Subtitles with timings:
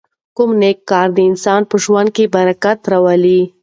[0.35, 3.41] کوم نېک کار د انسان په ژوند کې برکت راولي؟